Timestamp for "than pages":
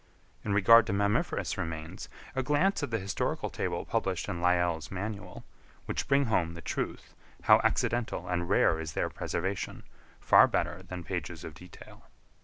10.81-11.43